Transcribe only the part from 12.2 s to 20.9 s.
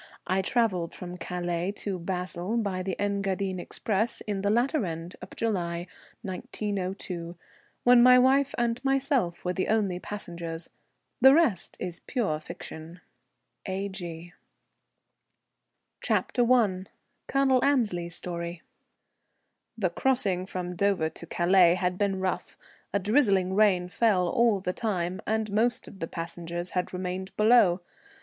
fiction._ A.G. CHAPTER I. [Colonel Annesley's Story] The crossing from